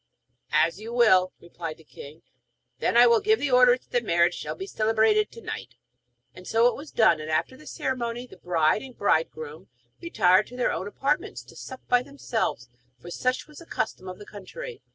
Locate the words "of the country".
14.07-14.81